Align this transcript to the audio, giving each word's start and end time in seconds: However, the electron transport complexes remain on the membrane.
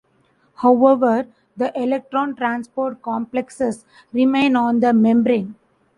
However, 0.55 1.27
the 1.55 1.71
electron 1.79 2.33
transport 2.35 3.03
complexes 3.03 3.85
remain 4.11 4.55
on 4.55 4.79
the 4.79 4.93
membrane. 4.93 5.53